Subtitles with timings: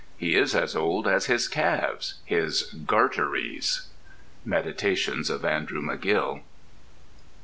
[0.17, 3.85] He is as old as his calves—his garteries....
[4.43, 6.41] —Meditations of Andrew McGill.